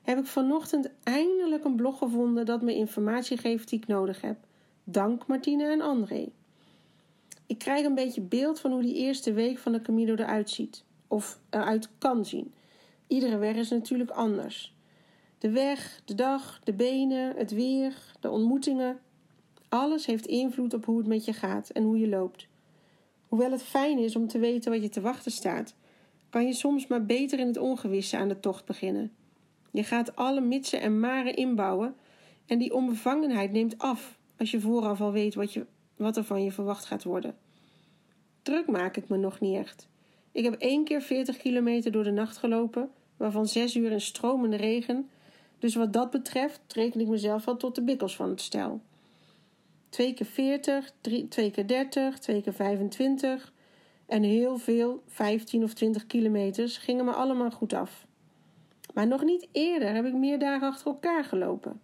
heb 0.01 0.17
ik 0.17 0.25
vanochtend 0.25 0.89
eindelijk 1.03 1.63
een 1.63 1.75
blog 1.75 1.97
gevonden 1.97 2.45
dat 2.45 2.61
me 2.61 2.75
informatie 2.75 3.37
geeft 3.37 3.69
die 3.69 3.79
ik 3.79 3.87
nodig 3.87 4.21
heb. 4.21 4.37
Dank 4.83 5.27
Martine 5.27 5.63
en 5.63 5.81
André. 5.81 6.29
Ik 7.45 7.57
krijg 7.57 7.85
een 7.85 7.95
beetje 7.95 8.21
beeld 8.21 8.59
van 8.59 8.71
hoe 8.71 8.81
die 8.81 8.95
eerste 8.95 9.33
week 9.33 9.57
van 9.57 9.71
de 9.71 9.81
Camino 9.81 10.13
eruit 10.13 10.49
ziet. 10.49 10.83
Of 11.07 11.39
eruit 11.49 11.89
kan 11.97 12.25
zien. 12.25 12.53
Iedere 13.07 13.37
weg 13.37 13.55
is 13.55 13.69
natuurlijk 13.69 14.09
anders. 14.09 14.75
De 15.37 15.49
weg, 15.49 16.01
de 16.05 16.15
dag, 16.15 16.59
de 16.63 16.73
benen, 16.73 17.35
het 17.35 17.51
weer, 17.51 17.95
de 18.19 18.29
ontmoetingen. 18.29 18.99
Alles 19.69 20.05
heeft 20.05 20.25
invloed 20.25 20.73
op 20.73 20.85
hoe 20.85 20.97
het 20.97 21.07
met 21.07 21.25
je 21.25 21.33
gaat 21.33 21.69
en 21.69 21.83
hoe 21.83 21.99
je 21.99 22.07
loopt. 22.07 22.47
Hoewel 23.29 23.51
het 23.51 23.63
fijn 23.63 23.97
is 23.97 24.15
om 24.15 24.27
te 24.27 24.39
weten 24.39 24.71
wat 24.71 24.81
je 24.81 24.89
te 24.89 25.01
wachten 25.01 25.31
staat, 25.31 25.75
kan 26.29 26.45
je 26.45 26.53
soms 26.53 26.87
maar 26.87 27.05
beter 27.05 27.39
in 27.39 27.47
het 27.47 27.57
ongewisse 27.57 28.17
aan 28.17 28.27
de 28.27 28.39
tocht 28.39 28.65
beginnen. 28.65 29.11
Je 29.71 29.83
gaat 29.83 30.15
alle 30.15 30.41
mitsen 30.41 30.81
en 30.81 30.99
maren 30.99 31.35
inbouwen 31.35 31.95
en 32.45 32.57
die 32.57 32.73
onbevangenheid 32.73 33.51
neemt 33.51 33.77
af 33.77 34.17
als 34.37 34.51
je 34.51 34.59
vooraf 34.59 35.01
al 35.01 35.11
weet 35.11 35.35
wat, 35.35 35.53
je, 35.53 35.65
wat 35.95 36.17
er 36.17 36.23
van 36.23 36.43
je 36.43 36.51
verwacht 36.51 36.85
gaat 36.85 37.03
worden. 37.03 37.35
Druk 38.41 38.67
maak 38.67 38.97
ik 38.97 39.09
me 39.09 39.17
nog 39.17 39.39
niet 39.39 39.55
echt. 39.55 39.87
Ik 40.31 40.43
heb 40.43 40.53
één 40.53 40.83
keer 40.83 41.01
40 41.01 41.37
kilometer 41.37 41.91
door 41.91 42.03
de 42.03 42.11
nacht 42.11 42.37
gelopen, 42.37 42.89
waarvan 43.17 43.47
zes 43.47 43.75
uur 43.75 43.91
in 43.91 44.01
stromende 44.01 44.55
regen, 44.55 45.09
dus 45.59 45.75
wat 45.75 45.93
dat 45.93 46.09
betreft 46.09 46.61
reken 46.67 46.99
ik 46.99 47.07
mezelf 47.07 47.45
wel 47.45 47.57
tot 47.57 47.75
de 47.75 47.81
bikkels 47.81 48.15
van 48.15 48.29
het 48.29 48.41
stel. 48.41 48.81
Twee 49.89 50.13
keer 50.13 50.25
40, 50.25 50.91
drie, 51.01 51.27
twee 51.27 51.51
keer 51.51 51.67
30, 51.67 52.19
twee 52.19 52.41
keer 52.41 52.53
25 52.53 53.53
en 54.05 54.23
heel 54.23 54.57
veel, 54.57 55.03
15 55.07 55.63
of 55.63 55.73
20 55.73 56.05
kilometers, 56.05 56.77
gingen 56.77 57.05
me 57.05 57.11
allemaal 57.11 57.51
goed 57.51 57.73
af. 57.73 58.05
Maar 58.93 59.07
nog 59.07 59.23
niet 59.23 59.47
eerder 59.51 59.93
heb 59.93 60.05
ik 60.05 60.13
meer 60.13 60.39
dagen 60.39 60.67
achter 60.67 60.87
elkaar 60.87 61.23
gelopen. 61.23 61.81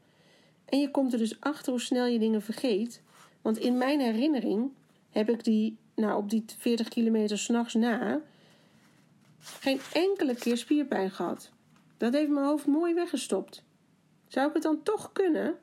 En 0.65 0.79
je 0.79 0.91
komt 0.91 1.13
er 1.13 1.19
dus 1.19 1.39
achter 1.39 1.71
hoe 1.71 1.81
snel 1.81 2.05
je 2.05 2.19
dingen 2.19 2.41
vergeet. 2.41 3.01
Want 3.41 3.57
in 3.57 3.77
mijn 3.77 3.99
herinnering 3.99 4.71
heb 5.09 5.29
ik 5.29 5.43
die, 5.43 5.77
nou 5.95 6.17
op 6.17 6.29
die 6.29 6.43
40 6.57 6.87
kilometer 6.87 7.37
s'nachts 7.37 7.73
na, 7.73 8.21
geen 9.39 9.79
enkele 9.93 10.35
keer 10.35 10.57
spierpijn 10.57 11.11
gehad. 11.11 11.51
Dat 11.97 12.13
heeft 12.13 12.29
mijn 12.29 12.45
hoofd 12.45 12.65
mooi 12.65 12.93
weggestopt. 12.93 13.63
Zou 14.27 14.47
ik 14.47 14.53
het 14.53 14.63
dan 14.63 14.83
toch 14.83 15.11
kunnen? 15.11 15.55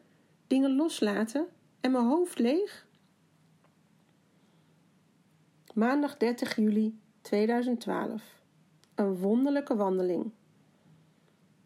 Dingen 0.47 0.77
loslaten 0.77 1.47
en 1.83 1.91
mijn 1.91 2.05
hoofd 2.05 2.39
leeg? 2.39 2.87
Maandag 5.75 6.17
30 6.17 6.57
juli 6.57 6.99
2012. 7.21 8.23
Een 8.95 9.17
wonderlijke 9.17 9.77
wandeling. 9.77 10.31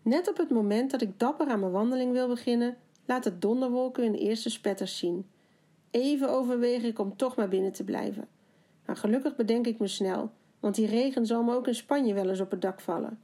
Net 0.02 0.28
op 0.28 0.37
het 0.37 0.50
moment 0.50 0.90
dat 0.90 1.02
ik 1.02 1.18
dapper 1.18 1.46
aan 1.46 1.61
mijn 1.61 1.73
wandeling 1.73 2.12
wil 2.12 2.28
beginnen, 2.28 2.76
laat 3.04 3.25
het 3.25 3.42
donderwolken 3.42 4.02
hun 4.02 4.14
eerste 4.14 4.50
spetters 4.50 4.99
zien. 4.99 5.26
Even 5.90 6.30
overweeg 6.30 6.82
ik 6.82 6.99
om 6.99 7.16
toch 7.16 7.37
maar 7.37 7.49
binnen 7.49 7.73
te 7.73 7.85
blijven. 7.85 8.28
Maar 8.87 8.96
gelukkig 8.96 9.37
bedenk 9.37 9.66
ik 9.66 9.78
me 9.78 9.87
snel, 9.87 10.30
want 10.61 10.75
die 10.75 10.87
regen 10.87 11.26
zal 11.26 11.42
me 11.42 11.54
ook 11.54 11.66
in 11.66 11.75
Spanje 11.75 12.14
wel 12.14 12.28
eens 12.28 12.40
op 12.40 12.50
het 12.50 12.62
dak 12.62 12.80
vallen. 12.80 13.20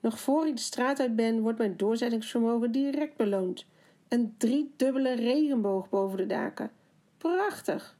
Nog 0.00 0.18
voor 0.18 0.46
ik 0.46 0.56
de 0.56 0.62
straat 0.62 1.00
uit 1.00 1.16
ben, 1.16 1.40
wordt 1.40 1.58
mijn 1.58 1.76
doorzettingsvermogen 1.76 2.72
direct 2.72 3.16
beloond. 3.16 3.66
Een 4.08 4.34
driedubbele 4.38 5.14
regenboog 5.14 5.88
boven 5.88 6.16
de 6.16 6.26
daken. 6.26 6.70
Prachtig! 7.18 7.96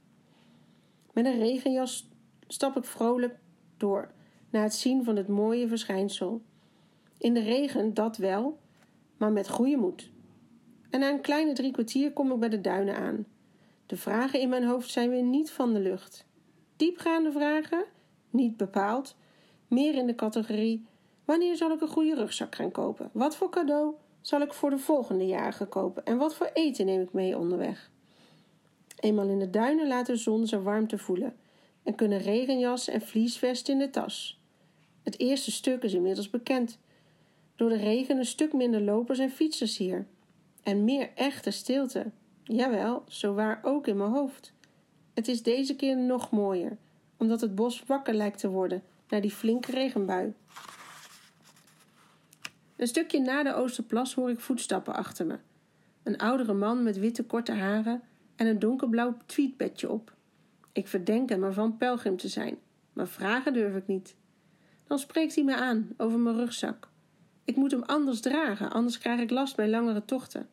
Met 1.12 1.24
een 1.24 1.38
regenjas 1.38 2.08
stap 2.46 2.76
ik 2.76 2.84
vrolijk 2.84 3.38
door 3.76 4.10
na 4.50 4.62
het 4.62 4.74
zien 4.74 5.04
van 5.04 5.16
het 5.16 5.28
mooie 5.28 5.68
verschijnsel. 5.68 6.42
In 7.18 7.34
de 7.34 7.40
regen, 7.40 7.94
dat 7.94 8.16
wel, 8.16 8.58
maar 9.16 9.32
met 9.32 9.48
goede 9.48 9.76
moed. 9.76 10.10
En 10.90 11.00
na 11.00 11.10
een 11.10 11.20
kleine 11.20 11.52
drie 11.52 11.72
kwartier 11.72 12.12
kom 12.12 12.32
ik 12.32 12.38
bij 12.38 12.48
de 12.48 12.60
duinen 12.60 12.96
aan. 12.96 13.26
De 13.86 13.96
vragen 13.96 14.40
in 14.40 14.48
mijn 14.48 14.64
hoofd 14.64 14.90
zijn 14.90 15.10
weer 15.10 15.22
niet 15.22 15.50
van 15.50 15.72
de 15.72 15.80
lucht. 15.80 16.26
Diepgaande 16.76 17.32
vragen? 17.32 17.84
Niet 18.30 18.56
bepaald. 18.56 19.16
Meer 19.68 19.94
in 19.94 20.06
de 20.06 20.14
categorie: 20.14 20.86
wanneer 21.24 21.56
zal 21.56 21.72
ik 21.72 21.80
een 21.80 21.88
goede 21.88 22.14
rugzak 22.14 22.54
gaan 22.54 22.70
kopen? 22.70 23.10
Wat 23.12 23.36
voor 23.36 23.50
cadeau 23.50 23.94
zal 24.26 24.40
ik 24.40 24.52
voor 24.52 24.70
de 24.70 24.78
volgende 24.78 25.26
jaren 25.26 25.68
kopen? 25.68 26.04
En 26.04 26.16
wat 26.16 26.34
voor 26.34 26.50
eten 26.52 26.86
neem 26.86 27.00
ik 27.00 27.12
mee 27.12 27.38
onderweg? 27.38 27.90
Eenmaal 29.00 29.28
in 29.28 29.38
de 29.38 29.50
duinen 29.50 29.88
laat 29.88 30.06
de 30.06 30.16
zon 30.16 30.46
zijn 30.46 30.62
warmte 30.62 30.98
voelen 30.98 31.36
en 31.82 31.94
kunnen 31.94 32.18
regenjas 32.18 32.88
en 32.88 33.00
vliesvest 33.00 33.68
in 33.68 33.78
de 33.78 33.90
tas. 33.90 34.40
Het 35.02 35.18
eerste 35.18 35.50
stuk 35.50 35.82
is 35.82 35.94
inmiddels 35.94 36.30
bekend. 36.30 36.78
Door 37.56 37.68
de 37.68 37.76
regen 37.76 38.16
een 38.16 38.24
stuk 38.24 38.52
minder 38.52 38.80
lopers 38.80 39.18
en 39.18 39.30
fietsers 39.30 39.76
hier. 39.76 40.06
En 40.62 40.84
meer 40.84 41.10
echte 41.14 41.50
stilte. 41.50 42.10
Jawel, 42.44 43.04
zo 43.08 43.34
waar 43.34 43.60
ook 43.62 43.86
in 43.86 43.96
mijn 43.96 44.10
hoofd. 44.10 44.52
Het 45.14 45.28
is 45.28 45.42
deze 45.42 45.76
keer 45.76 45.96
nog 45.96 46.30
mooier, 46.30 46.76
omdat 47.16 47.40
het 47.40 47.54
bos 47.54 47.82
wakker 47.86 48.14
lijkt 48.14 48.38
te 48.38 48.48
worden 48.48 48.82
na 49.08 49.20
die 49.20 49.30
flinke 49.30 49.70
regenbui. 49.70 50.34
Een 52.76 52.86
stukje 52.86 53.20
na 53.20 53.42
de 53.42 53.54
Oosterplas 53.54 54.14
hoor 54.14 54.30
ik 54.30 54.40
voetstappen 54.40 54.94
achter 54.94 55.26
me. 55.26 55.38
Een 56.02 56.18
oudere 56.18 56.52
man 56.52 56.82
met 56.82 56.98
witte 56.98 57.24
korte 57.24 57.52
haren 57.52 58.02
en 58.36 58.46
een 58.46 58.58
donkerblauw 58.58 59.16
tweetbedje 59.26 59.90
op. 59.90 60.14
Ik 60.72 60.88
verdenk 60.88 61.28
hem 61.28 61.44
ervan 61.44 61.76
pelgrim 61.76 62.16
te 62.16 62.28
zijn, 62.28 62.58
maar 62.92 63.08
vragen 63.08 63.52
durf 63.52 63.76
ik 63.76 63.86
niet. 63.86 64.16
Dan 64.86 64.98
spreekt 64.98 65.34
hij 65.34 65.44
me 65.44 65.56
aan 65.56 65.88
over 65.96 66.18
mijn 66.18 66.36
rugzak. 66.36 66.88
Ik 67.44 67.56
moet 67.56 67.70
hem 67.70 67.82
anders 67.82 68.20
dragen, 68.20 68.70
anders 68.70 68.98
krijg 68.98 69.20
ik 69.20 69.30
last 69.30 69.56
bij 69.56 69.68
langere 69.68 70.04
tochten. 70.04 70.48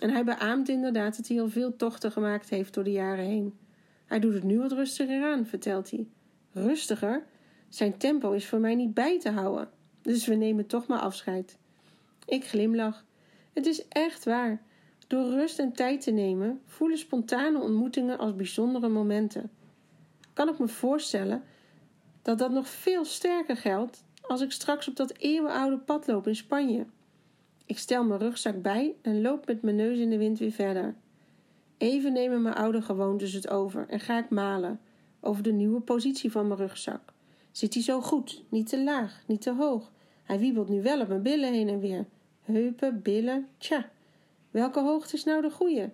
En 0.00 0.10
hij 0.10 0.24
beaamt 0.24 0.68
inderdaad 0.68 1.16
dat 1.16 1.28
hij 1.28 1.40
al 1.40 1.48
veel 1.48 1.76
tochten 1.76 2.12
gemaakt 2.12 2.48
heeft 2.48 2.74
door 2.74 2.84
de 2.84 2.92
jaren 2.92 3.24
heen. 3.24 3.58
Hij 4.06 4.20
doet 4.20 4.34
het 4.34 4.42
nu 4.42 4.58
wat 4.58 4.72
rustiger 4.72 5.24
aan, 5.32 5.46
vertelt 5.46 5.90
hij. 5.90 6.06
Rustiger? 6.52 7.26
Zijn 7.68 7.96
tempo 7.96 8.32
is 8.32 8.46
voor 8.46 8.60
mij 8.60 8.74
niet 8.74 8.94
bij 8.94 9.20
te 9.20 9.30
houden. 9.30 9.68
Dus 10.06 10.26
we 10.26 10.34
nemen 10.34 10.66
toch 10.66 10.86
maar 10.86 10.98
afscheid. 10.98 11.58
Ik 12.26 12.46
glimlach. 12.46 13.04
Het 13.52 13.66
is 13.66 13.88
echt 13.88 14.24
waar. 14.24 14.62
Door 15.06 15.30
rust 15.30 15.58
en 15.58 15.72
tijd 15.72 16.00
te 16.00 16.10
nemen, 16.10 16.60
voelen 16.64 16.98
spontane 16.98 17.60
ontmoetingen 17.60 18.18
als 18.18 18.34
bijzondere 18.34 18.88
momenten. 18.88 19.50
Kan 20.32 20.48
ik 20.48 20.58
me 20.58 20.68
voorstellen 20.68 21.42
dat 22.22 22.38
dat 22.38 22.50
nog 22.50 22.68
veel 22.68 23.04
sterker 23.04 23.56
geldt 23.56 24.04
als 24.20 24.40
ik 24.40 24.52
straks 24.52 24.88
op 24.88 24.96
dat 24.96 25.16
eeuwenoude 25.16 25.78
pad 25.78 26.06
loop 26.06 26.26
in 26.26 26.36
Spanje. 26.36 26.86
Ik 27.64 27.78
stel 27.78 28.04
mijn 28.04 28.20
rugzak 28.20 28.62
bij 28.62 28.94
en 29.02 29.20
loop 29.20 29.46
met 29.46 29.62
mijn 29.62 29.76
neus 29.76 29.98
in 29.98 30.10
de 30.10 30.18
wind 30.18 30.38
weer 30.38 30.52
verder. 30.52 30.94
Even 31.78 32.12
nemen 32.12 32.42
mijn 32.42 32.54
oude 32.54 32.82
gewoontes 32.82 33.32
het 33.32 33.48
over 33.48 33.88
en 33.88 34.00
ga 34.00 34.18
ik 34.18 34.30
malen 34.30 34.80
over 35.20 35.42
de 35.42 35.52
nieuwe 35.52 35.80
positie 35.80 36.30
van 36.30 36.46
mijn 36.46 36.60
rugzak. 36.60 37.12
Zit 37.50 37.74
hij 37.74 37.82
zo 37.82 38.00
goed? 38.00 38.42
Niet 38.48 38.68
te 38.68 38.82
laag, 38.82 39.22
niet 39.26 39.42
te 39.42 39.52
hoog. 39.52 39.94
Hij 40.26 40.38
wiebelt 40.38 40.68
nu 40.68 40.82
wel 40.82 41.00
op 41.00 41.08
mijn 41.08 41.22
billen 41.22 41.52
heen 41.52 41.68
en 41.68 41.80
weer. 41.80 42.04
Heupen, 42.40 43.02
billen, 43.02 43.48
tja. 43.58 43.90
Welke 44.50 44.80
hoogte 44.80 45.14
is 45.14 45.24
nou 45.24 45.42
de 45.42 45.50
goede? 45.50 45.90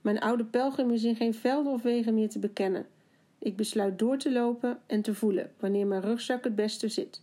Mijn 0.00 0.20
oude 0.20 0.44
pelgrim 0.44 0.90
is 0.90 1.04
in 1.04 1.16
geen 1.16 1.34
velden 1.34 1.72
of 1.72 1.82
wegen 1.82 2.14
meer 2.14 2.28
te 2.28 2.38
bekennen. 2.38 2.86
Ik 3.38 3.56
besluit 3.56 3.98
door 3.98 4.18
te 4.18 4.32
lopen 4.32 4.78
en 4.86 5.02
te 5.02 5.14
voelen 5.14 5.52
wanneer 5.58 5.86
mijn 5.86 6.02
rugzak 6.02 6.44
het 6.44 6.54
beste 6.54 6.88
zit. 6.88 7.22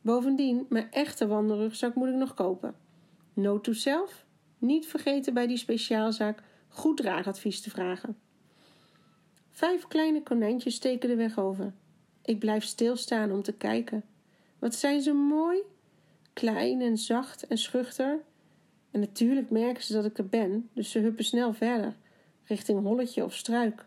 Bovendien, 0.00 0.66
mijn 0.68 0.90
echte 0.90 1.26
wandelrugzak 1.26 1.94
moet 1.94 2.08
ik 2.08 2.14
nog 2.14 2.34
kopen. 2.34 2.74
Note 3.32 3.60
to 3.60 3.72
self: 3.72 4.24
niet 4.58 4.86
vergeten 4.86 5.34
bij 5.34 5.46
die 5.46 5.56
speciaalzaak 5.56 6.42
goed 6.68 6.96
draagadvies 6.96 7.60
te 7.60 7.70
vragen. 7.70 8.16
Vijf 9.50 9.86
kleine 9.86 10.22
konijntjes 10.22 10.74
steken 10.74 11.08
de 11.08 11.16
weg 11.16 11.38
over. 11.38 11.72
Ik 12.22 12.38
blijf 12.38 12.64
stilstaan 12.64 13.32
om 13.32 13.42
te 13.42 13.52
kijken. 13.52 14.04
Wat 14.58 14.74
zijn 14.74 15.02
ze 15.02 15.12
mooi? 15.12 15.58
Klein 16.32 16.80
en 16.80 16.96
zacht 16.96 17.46
en 17.46 17.58
schuchter. 17.58 18.20
En 18.90 19.00
natuurlijk 19.00 19.50
merken 19.50 19.82
ze 19.82 19.92
dat 19.92 20.04
ik 20.04 20.18
er 20.18 20.26
ben, 20.26 20.68
dus 20.72 20.90
ze 20.90 20.98
huppen 20.98 21.24
snel 21.24 21.52
verder, 21.52 21.96
richting 22.44 22.82
holletje 22.82 23.24
of 23.24 23.34
struik. 23.34 23.86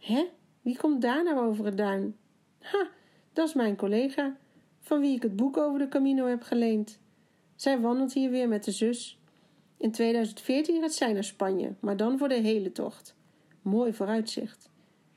Hè? 0.00 0.24
Wie 0.62 0.76
komt 0.76 1.02
daar 1.02 1.24
nou 1.24 1.46
over 1.46 1.64
het 1.64 1.76
duin? 1.76 2.16
Ha, 2.58 2.88
dat 3.32 3.48
is 3.48 3.54
mijn 3.54 3.76
collega, 3.76 4.36
van 4.80 5.00
wie 5.00 5.16
ik 5.16 5.22
het 5.22 5.36
boek 5.36 5.56
over 5.56 5.78
de 5.78 5.88
Camino 5.88 6.26
heb 6.26 6.42
geleend. 6.42 6.98
Zij 7.54 7.80
wandelt 7.80 8.12
hier 8.12 8.30
weer 8.30 8.48
met 8.48 8.64
de 8.64 8.70
zus. 8.70 9.18
In 9.76 9.90
2014 9.90 10.80
gaat 10.80 10.94
zij 10.94 11.12
naar 11.12 11.24
Spanje, 11.24 11.74
maar 11.80 11.96
dan 11.96 12.18
voor 12.18 12.28
de 12.28 12.34
hele 12.34 12.72
tocht. 12.72 13.14
Mooi 13.62 13.92
vooruitzicht. 13.92 14.70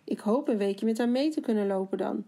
Ik 0.03 0.19
hoop 0.19 0.47
een 0.47 0.57
weekje 0.57 0.85
met 0.85 0.97
haar 0.97 1.09
mee 1.09 1.29
te 1.29 1.41
kunnen 1.41 1.67
lopen 1.67 1.97
dan. 1.97 2.25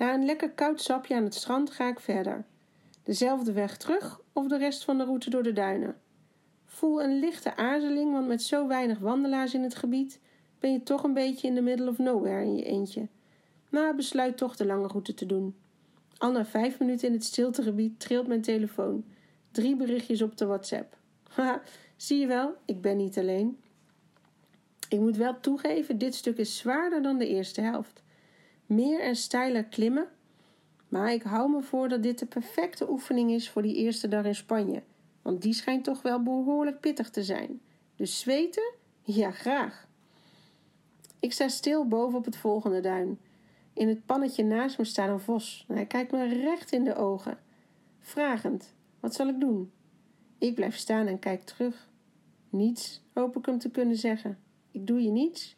Na 0.00 0.14
een 0.14 0.24
lekker 0.24 0.50
koud 0.50 0.80
sapje 0.80 1.14
aan 1.14 1.24
het 1.24 1.34
strand 1.34 1.70
ga 1.70 1.88
ik 1.88 2.00
verder. 2.00 2.44
Dezelfde 3.02 3.52
weg 3.52 3.76
terug 3.76 4.20
of 4.32 4.48
de 4.48 4.58
rest 4.58 4.84
van 4.84 4.98
de 4.98 5.04
route 5.04 5.30
door 5.30 5.42
de 5.42 5.52
duinen. 5.52 5.96
Voel 6.64 7.02
een 7.02 7.18
lichte 7.18 7.56
aarzeling, 7.56 8.12
want 8.12 8.26
met 8.26 8.42
zo 8.42 8.66
weinig 8.66 8.98
wandelaars 8.98 9.54
in 9.54 9.62
het 9.62 9.74
gebied 9.74 10.20
ben 10.58 10.72
je 10.72 10.82
toch 10.82 11.02
een 11.02 11.14
beetje 11.14 11.48
in 11.48 11.54
the 11.54 11.60
middle 11.60 11.88
of 11.88 11.98
nowhere 11.98 12.44
in 12.44 12.56
je 12.56 12.64
eentje. 12.64 13.08
Maar 13.70 13.94
besluit 13.94 14.36
toch 14.36 14.56
de 14.56 14.66
lange 14.66 14.86
route 14.86 15.14
te 15.14 15.26
doen. 15.26 15.56
Al 16.18 16.32
na 16.32 16.44
vijf 16.44 16.78
minuten 16.78 17.08
in 17.08 17.14
het 17.14 17.24
stiltegebied 17.24 18.00
trilt 18.00 18.26
mijn 18.26 18.42
telefoon. 18.42 19.04
Drie 19.50 19.76
berichtjes 19.76 20.22
op 20.22 20.36
de 20.36 20.46
WhatsApp. 20.46 20.96
Haha, 21.34 21.62
zie 21.96 22.20
je 22.20 22.26
wel, 22.26 22.54
ik 22.64 22.80
ben 22.80 22.96
niet 22.96 23.18
alleen. 23.18 23.58
Ik 24.88 25.00
moet 25.00 25.16
wel 25.16 25.40
toegeven, 25.40 25.98
dit 25.98 26.14
stuk 26.14 26.36
is 26.36 26.56
zwaarder 26.56 27.02
dan 27.02 27.18
de 27.18 27.28
eerste 27.28 27.60
helft. 27.60 28.02
Meer 28.70 29.00
en 29.00 29.16
steiler 29.16 29.64
klimmen, 29.64 30.08
maar 30.88 31.12
ik 31.12 31.22
hou 31.22 31.50
me 31.50 31.62
voor 31.62 31.88
dat 31.88 32.02
dit 32.02 32.18
de 32.18 32.26
perfecte 32.26 32.90
oefening 32.90 33.30
is 33.30 33.50
voor 33.50 33.62
die 33.62 33.74
eerste 33.74 34.08
dag 34.08 34.24
in 34.24 34.34
Spanje, 34.34 34.82
want 35.22 35.42
die 35.42 35.52
schijnt 35.52 35.84
toch 35.84 36.02
wel 36.02 36.22
behoorlijk 36.22 36.80
pittig 36.80 37.10
te 37.10 37.24
zijn. 37.24 37.60
Dus 37.96 38.18
zweten? 38.18 38.72
Ja, 39.02 39.30
graag. 39.30 39.88
Ik 41.20 41.32
sta 41.32 41.48
stil 41.48 41.88
boven 41.88 42.18
op 42.18 42.24
het 42.24 42.36
volgende 42.36 42.80
duin. 42.80 43.18
In 43.72 43.88
het 43.88 44.06
pannetje 44.06 44.44
naast 44.44 44.78
me 44.78 44.84
staat 44.84 45.08
een 45.08 45.20
vos 45.20 45.64
hij 45.68 45.86
kijkt 45.86 46.12
me 46.12 46.28
recht 46.28 46.72
in 46.72 46.84
de 46.84 46.94
ogen. 46.94 47.38
Vragend, 47.98 48.74
wat 49.00 49.14
zal 49.14 49.28
ik 49.28 49.40
doen? 49.40 49.72
Ik 50.38 50.54
blijf 50.54 50.76
staan 50.76 51.06
en 51.06 51.18
kijk 51.18 51.42
terug. 51.42 51.88
Niets, 52.48 53.02
hoop 53.12 53.36
ik 53.36 53.46
hem 53.46 53.58
te 53.58 53.70
kunnen 53.70 53.96
zeggen. 53.96 54.38
Ik 54.70 54.86
doe 54.86 55.02
je 55.02 55.10
niets. 55.10 55.56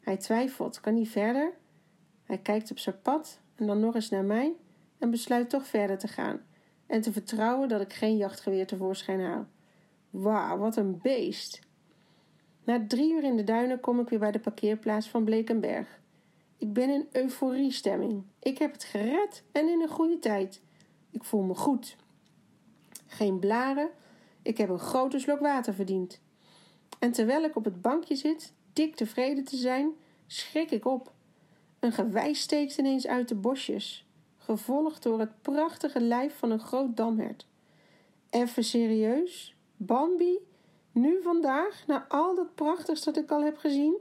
Hij 0.00 0.16
twijfelt, 0.16 0.80
kan 0.80 0.94
niet 0.94 1.08
verder. 1.08 1.52
Hij 2.28 2.38
kijkt 2.38 2.70
op 2.70 2.78
zijn 2.78 3.02
pad 3.02 3.40
en 3.54 3.66
dan 3.66 3.80
nog 3.80 3.94
eens 3.94 4.10
naar 4.10 4.24
mij 4.24 4.52
en 4.98 5.10
besluit 5.10 5.50
toch 5.50 5.66
verder 5.66 5.98
te 5.98 6.08
gaan 6.08 6.40
en 6.86 7.00
te 7.00 7.12
vertrouwen 7.12 7.68
dat 7.68 7.80
ik 7.80 7.92
geen 7.92 8.16
jachtgeweer 8.16 8.66
tevoorschijn 8.66 9.20
haal. 9.20 9.46
Wauw, 10.10 10.58
wat 10.58 10.76
een 10.76 10.98
beest! 11.02 11.60
Na 12.64 12.84
drie 12.88 13.12
uur 13.12 13.24
in 13.24 13.36
de 13.36 13.44
duinen 13.44 13.80
kom 13.80 14.00
ik 14.00 14.08
weer 14.08 14.18
bij 14.18 14.32
de 14.32 14.38
parkeerplaats 14.38 15.08
van 15.08 15.24
Blekenberg. 15.24 16.00
Ik 16.58 16.72
ben 16.72 16.90
in 16.90 17.08
euforiestemming. 17.12 18.22
Ik 18.38 18.58
heb 18.58 18.72
het 18.72 18.84
gered 18.84 19.42
en 19.52 19.68
in 19.68 19.80
een 19.80 19.88
goede 19.88 20.18
tijd. 20.18 20.62
Ik 21.10 21.24
voel 21.24 21.42
me 21.42 21.54
goed. 21.54 21.96
Geen 23.06 23.38
blaren. 23.38 23.90
Ik 24.42 24.58
heb 24.58 24.68
een 24.68 24.78
grote 24.78 25.18
slok 25.18 25.40
water 25.40 25.74
verdiend. 25.74 26.20
En 26.98 27.12
terwijl 27.12 27.44
ik 27.44 27.56
op 27.56 27.64
het 27.64 27.82
bankje 27.82 28.14
zit, 28.14 28.52
dik 28.72 28.96
tevreden 28.96 29.44
te 29.44 29.56
zijn, 29.56 29.90
schrik 30.26 30.70
ik 30.70 30.86
op. 30.86 31.12
Een 31.78 31.92
gewei 31.92 32.34
steekt 32.34 32.78
ineens 32.78 33.06
uit 33.06 33.28
de 33.28 33.34
bosjes, 33.34 34.06
gevolgd 34.38 35.02
door 35.02 35.20
het 35.20 35.42
prachtige 35.42 36.00
lijf 36.00 36.38
van 36.38 36.50
een 36.50 36.60
groot 36.60 36.96
damhert. 36.96 37.46
Even 38.30 38.64
serieus? 38.64 39.54
Bambi? 39.76 40.38
Nu 40.92 41.22
vandaag, 41.22 41.86
na 41.86 42.06
al 42.08 42.34
dat 42.34 42.54
prachtigs 42.54 43.04
dat 43.04 43.16
ik 43.16 43.30
al 43.30 43.44
heb 43.44 43.56
gezien? 43.56 43.96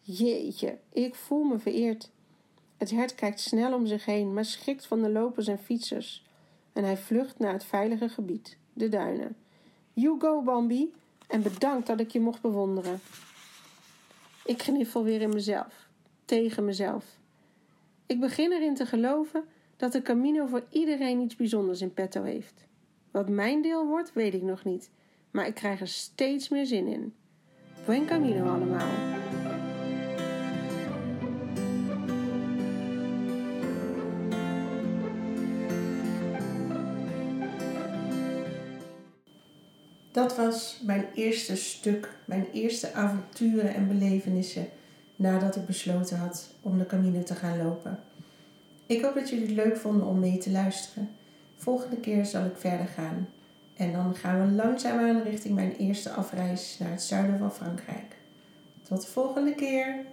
Jeetje, 0.00 0.78
ik 0.92 1.14
voel 1.14 1.42
me 1.42 1.58
vereerd. 1.58 2.10
Het 2.76 2.90
hert 2.90 3.14
kijkt 3.14 3.40
snel 3.40 3.74
om 3.74 3.86
zich 3.86 4.04
heen, 4.04 4.34
maar 4.34 4.44
schrikt 4.44 4.86
van 4.86 5.02
de 5.02 5.10
lopers 5.10 5.46
en 5.46 5.58
fietsers. 5.58 6.24
En 6.72 6.84
hij 6.84 6.96
vlucht 6.96 7.38
naar 7.38 7.52
het 7.52 7.64
veilige 7.64 8.08
gebied, 8.08 8.58
de 8.72 8.88
duinen. 8.88 9.36
You 9.92 10.20
go, 10.20 10.42
Bambi, 10.42 10.94
en 11.26 11.42
bedankt 11.42 11.86
dat 11.86 12.00
ik 12.00 12.10
je 12.10 12.20
mocht 12.20 12.40
bewonderen. 12.40 13.00
Ik 14.44 14.62
gniffel 14.62 15.04
weer 15.04 15.20
in 15.20 15.28
mezelf, 15.28 15.85
tegen 16.26 16.64
mezelf. 16.64 17.04
Ik 18.06 18.20
begin 18.20 18.52
erin 18.52 18.74
te 18.74 18.86
geloven 18.86 19.44
dat 19.76 19.92
de 19.92 20.02
Camino 20.02 20.46
voor 20.46 20.64
iedereen 20.70 21.20
iets 21.20 21.36
bijzonders 21.36 21.80
in 21.80 21.94
petto 21.94 22.22
heeft. 22.22 22.66
Wat 23.10 23.28
mijn 23.28 23.62
deel 23.62 23.86
wordt, 23.86 24.12
weet 24.12 24.34
ik 24.34 24.42
nog 24.42 24.64
niet, 24.64 24.90
maar 25.30 25.46
ik 25.46 25.54
krijg 25.54 25.80
er 25.80 25.88
steeds 25.88 26.48
meer 26.48 26.66
zin 26.66 26.86
in. 26.86 27.14
Buen 27.84 28.06
Camino 28.06 28.44
allemaal. 28.44 29.14
Dat 40.12 40.36
was 40.36 40.80
mijn 40.84 41.06
eerste 41.14 41.56
stuk, 41.56 42.08
mijn 42.24 42.46
eerste 42.52 42.92
avonturen 42.92 43.74
en 43.74 43.88
belevenissen 43.88 44.68
nadat 45.16 45.56
ik 45.56 45.66
besloten 45.66 46.18
had 46.18 46.48
om 46.62 46.78
de 46.78 46.86
Camino 46.86 47.22
te 47.22 47.34
gaan 47.34 47.62
lopen. 47.62 47.98
Ik 48.86 49.02
hoop 49.02 49.14
dat 49.14 49.28
jullie 49.28 49.46
het 49.46 49.54
leuk 49.54 49.76
vonden 49.76 50.06
om 50.06 50.18
mee 50.18 50.38
te 50.38 50.50
luisteren. 50.50 51.10
Volgende 51.56 51.96
keer 51.96 52.26
zal 52.26 52.44
ik 52.44 52.56
verder 52.56 52.86
gaan. 52.86 53.28
En 53.76 53.92
dan 53.92 54.14
gaan 54.14 54.40
we 54.40 54.54
langzaamaan 54.54 55.22
richting 55.22 55.54
mijn 55.54 55.76
eerste 55.76 56.10
afreis 56.10 56.76
naar 56.78 56.90
het 56.90 57.02
zuiden 57.02 57.38
van 57.38 57.52
Frankrijk. 57.52 58.16
Tot 58.82 59.00
de 59.00 59.06
volgende 59.06 59.54
keer! 59.54 60.04